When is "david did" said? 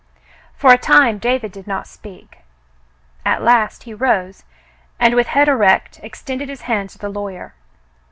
1.19-1.67